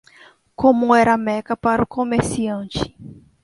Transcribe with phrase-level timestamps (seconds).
[0.55, 2.81] como era Meca para o comerciante.